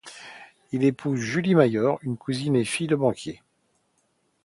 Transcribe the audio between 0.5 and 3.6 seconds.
Il épouse Julie Mayor, une cousine et fille de banquier.